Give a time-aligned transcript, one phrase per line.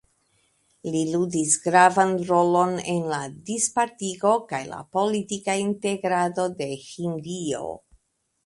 [0.93, 3.19] Li ludis gravan rolon en la
[3.51, 7.63] dispartigo kaj la politika integrado de Hindio.